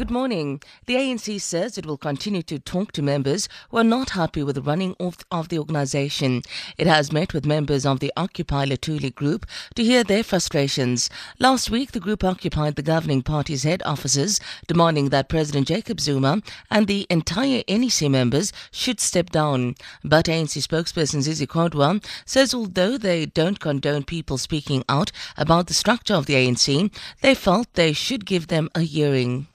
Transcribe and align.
Good 0.00 0.10
morning. 0.10 0.62
The 0.86 0.94
ANC 0.94 1.38
says 1.42 1.76
it 1.76 1.84
will 1.84 1.98
continue 1.98 2.40
to 2.44 2.58
talk 2.58 2.92
to 2.92 3.02
members 3.02 3.50
who 3.68 3.76
are 3.76 3.84
not 3.84 4.08
happy 4.16 4.42
with 4.42 4.54
the 4.54 4.62
running 4.62 4.96
of, 4.98 5.50
the 5.50 5.58
organisation. 5.58 6.40
It 6.78 6.86
has 6.86 7.12
met 7.12 7.34
with 7.34 7.44
members 7.44 7.84
of 7.84 8.00
the 8.00 8.10
Occupy 8.16 8.64
Luthuli 8.64 9.14
group 9.14 9.44
to 9.74 9.84
hear 9.84 10.02
their 10.02 10.22
frustrations. 10.22 11.10
Last 11.38 11.68
week, 11.68 11.92
the 11.92 12.00
group 12.00 12.24
occupied 12.24 12.76
the 12.76 12.82
governing 12.82 13.20
party's 13.20 13.64
head 13.64 13.82
offices, 13.84 14.40
demanding 14.66 15.10
that 15.10 15.28
President 15.28 15.68
Jacob 15.68 16.00
Zuma 16.00 16.40
and 16.70 16.86
the 16.86 17.06
entire 17.10 17.62
NEC 17.68 18.08
members 18.08 18.54
should 18.70 19.00
step 19.00 19.28
down. 19.28 19.74
But 20.02 20.24
ANC 20.24 20.66
spokesperson 20.66 21.20
Zizi 21.20 21.46
Kodwa 21.46 22.02
says 22.24 22.54
although 22.54 22.96
they 22.96 23.26
don't 23.26 23.60
condone 23.60 24.04
people 24.04 24.38
speaking 24.38 24.82
out 24.88 25.12
about 25.36 25.66
the 25.66 25.74
structure 25.74 26.14
of 26.14 26.24
the 26.24 26.36
ANC, 26.36 26.90
they 27.20 27.34
felt 27.34 27.74
they 27.74 27.92
should 27.92 28.24
give 28.24 28.46
them 28.46 28.70
a 28.74 28.80
hearing. 28.80 29.46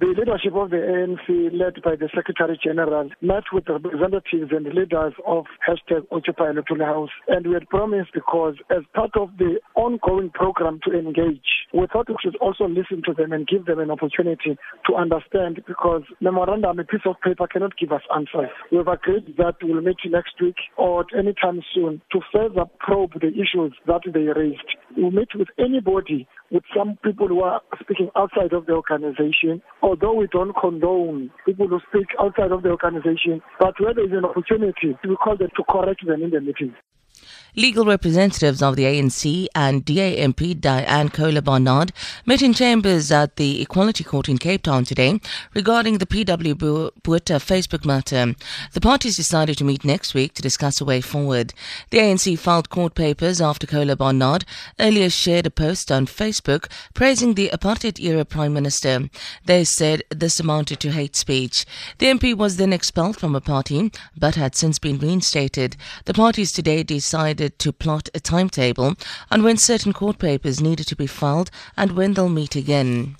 The 0.00 0.06
leadership 0.06 0.54
of 0.56 0.70
the 0.70 0.82
ANC, 0.82 1.54
led 1.54 1.80
by 1.84 1.94
the 1.94 2.08
Secretary 2.12 2.58
General, 2.60 3.10
met 3.22 3.44
with 3.52 3.68
representatives 3.68 4.50
and 4.50 4.66
leaders 4.74 5.14
of 5.24 5.44
hashtag 5.62 6.02
Occupy 6.10 6.50
Luthuli 6.50 6.84
House. 6.84 7.14
And 7.28 7.46
we 7.46 7.54
had 7.54 7.68
promised 7.68 8.10
because 8.12 8.56
as 8.70 8.82
part 8.92 9.12
of 9.14 9.30
the 9.38 9.60
ongoing 9.76 10.30
program 10.30 10.80
to 10.82 10.98
engage, 10.98 11.46
we 11.72 11.86
thought 11.92 12.08
we 12.08 12.16
should 12.20 12.34
also 12.42 12.66
listen 12.66 13.02
to 13.06 13.14
them 13.14 13.30
and 13.30 13.46
give 13.46 13.66
them 13.66 13.78
an 13.78 13.92
opportunity 13.92 14.58
to 14.90 14.94
understand 14.96 15.62
because 15.64 16.02
memorandum, 16.20 16.80
a 16.80 16.84
piece 16.84 17.06
of 17.06 17.14
paper 17.22 17.46
cannot 17.46 17.78
give 17.78 17.92
us 17.92 18.02
answers. 18.12 18.50
We've 18.72 18.88
agreed 18.88 19.36
that 19.38 19.62
we'll 19.62 19.80
meet 19.80 20.02
next 20.06 20.42
week 20.42 20.56
or 20.76 21.06
any 21.16 21.34
time 21.40 21.62
soon 21.72 22.02
to 22.10 22.18
further 22.32 22.64
probe 22.80 23.12
the 23.20 23.28
issues 23.30 23.72
that 23.86 24.02
they 24.12 24.26
raised. 24.34 24.73
We'll 24.96 25.10
meet 25.10 25.28
with 25.34 25.48
anybody 25.58 26.28
with 26.50 26.62
some 26.76 26.98
people 27.02 27.26
who 27.28 27.42
are 27.42 27.60
speaking 27.80 28.10
outside 28.16 28.52
of 28.52 28.66
the 28.66 28.72
organization, 28.72 29.60
although 29.82 30.14
we 30.14 30.28
don't 30.28 30.54
condone 30.56 31.30
people 31.44 31.66
who 31.66 31.80
speak 31.90 32.06
outside 32.20 32.52
of 32.52 32.62
the 32.62 32.70
organization, 32.70 33.42
but 33.58 33.74
where 33.80 33.92
there 33.92 34.06
is 34.06 34.12
an 34.12 34.24
opportunity, 34.24 34.96
we 35.06 35.16
call 35.16 35.36
them 35.36 35.50
to 35.56 35.64
correct 35.68 36.06
them 36.06 36.22
in 36.22 36.30
the 36.30 36.40
meeting. 36.40 36.74
Legal 37.56 37.84
representatives 37.84 38.60
of 38.60 38.74
the 38.74 38.82
ANC 38.82 39.46
and 39.54 39.84
DA 39.84 40.26
MP 40.26 40.56
Dianne 40.56 41.12
Kohler 41.12 41.40
Barnard 41.40 41.92
met 42.26 42.42
in 42.42 42.52
chambers 42.52 43.12
at 43.12 43.36
the 43.36 43.62
Equality 43.62 44.02
Court 44.02 44.28
in 44.28 44.38
Cape 44.38 44.64
Town 44.64 44.84
today 44.84 45.20
regarding 45.54 45.98
the 45.98 46.06
PW 46.06 46.90
Botha 47.04 47.34
Facebook 47.34 47.84
matter. 47.84 48.34
The 48.72 48.80
parties 48.80 49.14
decided 49.14 49.56
to 49.58 49.64
meet 49.64 49.84
next 49.84 50.14
week 50.14 50.34
to 50.34 50.42
discuss 50.42 50.80
a 50.80 50.84
way 50.84 51.00
forward. 51.00 51.54
The 51.90 51.98
ANC 51.98 52.36
filed 52.40 52.70
court 52.70 52.96
papers 52.96 53.40
after 53.40 53.68
Kohler 53.68 53.94
Barnard 53.94 54.44
earlier 54.80 55.08
shared 55.08 55.46
a 55.46 55.50
post 55.50 55.92
on 55.92 56.06
Facebook 56.06 56.68
praising 56.92 57.34
the 57.34 57.50
apartheid 57.52 58.00
era 58.00 58.24
Prime 58.24 58.52
Minister. 58.52 59.08
They 59.44 59.62
said 59.62 60.02
this 60.10 60.40
amounted 60.40 60.80
to 60.80 60.90
hate 60.90 61.14
speech. 61.14 61.66
The 61.98 62.06
MP 62.06 62.36
was 62.36 62.56
then 62.56 62.72
expelled 62.72 63.16
from 63.16 63.36
a 63.36 63.40
party 63.40 63.92
but 64.18 64.34
had 64.34 64.56
since 64.56 64.80
been 64.80 64.98
reinstated. 64.98 65.76
The 66.06 66.14
parties 66.14 66.50
today 66.50 66.82
decided 66.82 67.43
to 67.50 67.72
plot 67.72 68.08
a 68.14 68.20
timetable 68.20 68.94
on 69.30 69.42
when 69.42 69.56
certain 69.56 69.92
court 69.92 70.18
papers 70.18 70.60
needed 70.60 70.86
to 70.86 70.96
be 70.96 71.06
filed 71.06 71.50
and 71.76 71.92
when 71.92 72.14
they'll 72.14 72.28
meet 72.28 72.56
again. 72.56 73.16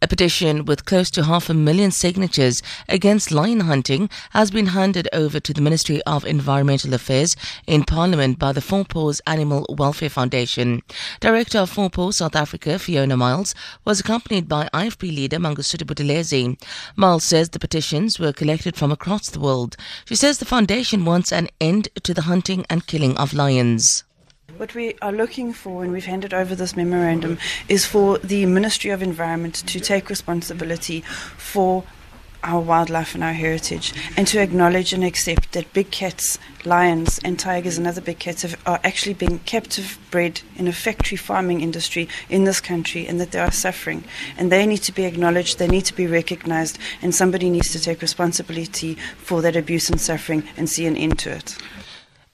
A 0.00 0.06
petition 0.06 0.64
with 0.64 0.84
close 0.84 1.10
to 1.10 1.24
half 1.24 1.50
a 1.50 1.54
million 1.54 1.90
signatures 1.90 2.62
against 2.88 3.32
lion 3.32 3.60
hunting 3.60 4.08
has 4.30 4.48
been 4.48 4.66
handed 4.66 5.08
over 5.12 5.40
to 5.40 5.52
the 5.52 5.60
Ministry 5.60 6.00
of 6.02 6.24
Environmental 6.24 6.94
Affairs 6.94 7.34
in 7.66 7.82
Parliament 7.82 8.38
by 8.38 8.52
the 8.52 8.60
Four 8.60 8.84
Paws 8.84 9.20
Animal 9.26 9.66
Welfare 9.76 10.08
Foundation. 10.08 10.82
Director 11.18 11.58
of 11.58 11.70
Four 11.70 11.90
Paws 11.90 12.18
South 12.18 12.36
Africa, 12.36 12.78
Fiona 12.78 13.16
Miles, 13.16 13.56
was 13.84 13.98
accompanied 13.98 14.48
by 14.48 14.68
IFP 14.72 15.02
leader 15.02 15.38
Mangosuthu 15.38 15.84
Buthelezi. 15.84 16.56
Miles 16.94 17.24
says 17.24 17.48
the 17.48 17.58
petitions 17.58 18.20
were 18.20 18.32
collected 18.32 18.76
from 18.76 18.92
across 18.92 19.28
the 19.28 19.40
world. 19.40 19.76
She 20.04 20.14
says 20.14 20.38
the 20.38 20.44
foundation 20.44 21.04
wants 21.04 21.32
an 21.32 21.48
end 21.60 21.88
to 22.04 22.14
the 22.14 22.22
hunting 22.22 22.64
and 22.70 22.86
killing 22.86 23.16
of 23.16 23.34
lions. 23.34 24.04
What 24.58 24.74
we 24.74 24.96
are 25.00 25.12
looking 25.12 25.52
for, 25.52 25.84
and 25.84 25.92
we've 25.92 26.04
handed 26.04 26.34
over 26.34 26.56
this 26.56 26.74
memorandum, 26.74 27.38
is 27.68 27.86
for 27.86 28.18
the 28.18 28.44
Ministry 28.44 28.90
of 28.90 29.04
Environment 29.04 29.54
to 29.54 29.78
take 29.78 30.10
responsibility 30.10 31.02
for 31.36 31.84
our 32.42 32.60
wildlife 32.60 33.14
and 33.14 33.22
our 33.22 33.34
heritage, 33.34 33.94
and 34.16 34.26
to 34.26 34.40
acknowledge 34.40 34.92
and 34.92 35.04
accept 35.04 35.52
that 35.52 35.72
big 35.72 35.92
cats, 35.92 36.40
lions, 36.64 37.20
and 37.22 37.38
tigers 37.38 37.78
and 37.78 37.86
other 37.86 38.00
big 38.00 38.18
cats 38.18 38.42
have, 38.42 38.60
are 38.66 38.80
actually 38.82 39.14
being 39.14 39.38
captive 39.40 39.96
bred 40.10 40.40
in 40.56 40.66
a 40.66 40.72
factory 40.72 41.16
farming 41.16 41.60
industry 41.60 42.08
in 42.28 42.42
this 42.42 42.60
country, 42.60 43.06
and 43.06 43.20
that 43.20 43.30
they 43.30 43.38
are 43.38 43.52
suffering. 43.52 44.02
And 44.36 44.50
they 44.50 44.66
need 44.66 44.82
to 44.82 44.92
be 44.92 45.04
acknowledged, 45.04 45.60
they 45.60 45.68
need 45.68 45.84
to 45.84 45.94
be 45.94 46.08
recognized, 46.08 46.80
and 47.00 47.14
somebody 47.14 47.48
needs 47.48 47.70
to 47.70 47.80
take 47.80 48.02
responsibility 48.02 48.96
for 49.18 49.40
that 49.42 49.54
abuse 49.54 49.88
and 49.88 50.00
suffering 50.00 50.42
and 50.56 50.68
see 50.68 50.84
an 50.86 50.96
end 50.96 51.20
to 51.20 51.30
it. 51.30 51.56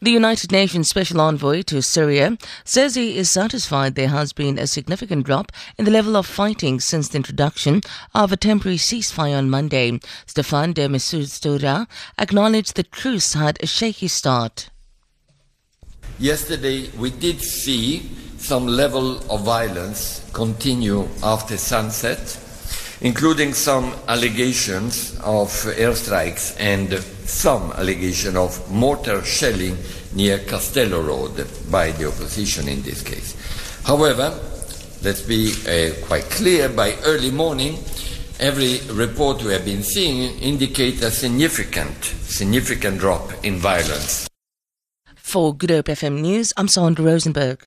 The 0.05 0.11
United 0.11 0.53
Nations 0.53 0.91
Special 0.91 1.19
Envoy 1.19 1.63
to 1.63 1.81
Syria 1.81 2.37
says 2.63 2.95
he 2.95 3.17
is 3.17 3.31
satisfied 3.31 3.95
there 3.95 4.09
has 4.09 4.35
been 4.35 4.59
a 4.59 4.67
significant 4.67 5.25
drop 5.25 5.51
in 5.79 5.87
the 5.87 5.91
level 5.91 6.15
of 6.15 6.27
fighting 6.27 6.79
since 6.79 7.09
the 7.09 7.17
introduction 7.17 7.81
of 8.15 8.31
a 8.31 8.37
temporary 8.37 8.77
ceasefire 8.77 9.39
on 9.39 9.49
Monday. 9.49 9.93
Staffan 10.27 10.75
de 10.75 10.89
Mistura 10.89 11.87
acknowledged 12.19 12.77
the 12.77 12.83
truce 12.83 13.33
had 13.33 13.57
a 13.63 13.67
shaky 13.67 14.09
start. 14.09 14.69
Yesterday 16.19 16.91
we 16.99 17.09
did 17.09 17.41
see 17.41 18.11
some 18.37 18.67
level 18.67 19.17
of 19.33 19.43
violence 19.43 20.21
continue 20.35 21.09
after 21.23 21.57
sunset 21.57 22.44
including 23.01 23.53
some 23.55 23.95
allegations 24.09 25.19
of 25.21 25.49
airstrikes 25.77 26.55
and 26.59 26.93
some 27.29 27.73
allegation 27.73 28.37
of 28.37 28.71
mortar 28.71 29.23
shelling 29.25 29.77
near 30.15 30.39
Castello 30.39 31.03
Road 31.03 31.47
by 31.71 31.91
the 31.93 32.07
opposition 32.09 32.69
in 32.69 32.83
this 32.83 33.03
case. 33.03 33.37
However, 33.85 34.39
let's 35.03 35.23
be 35.23 35.53
uh, 35.67 36.07
quite 36.07 36.25
clear, 36.31 36.69
by 36.69 36.95
early 37.05 37.31
morning, 37.31 37.79
every 38.41 38.81
report 38.93 39.43
we 39.43 39.53
have 39.53 39.65
been 39.65 39.83
seeing 39.83 40.39
indicates 40.41 41.03
a 41.03 41.11
significant, 41.11 42.05
significant 42.05 42.99
drop 42.99 43.33
in 43.45 43.57
violence. 43.57 44.27
For 45.17 45.55
Good 45.55 45.71
Hope 45.71 45.87
FM 45.87 46.21
News, 46.21 46.53
I'm 46.57 46.69
Sandra 46.69 47.05
Rosenberg. 47.05 47.63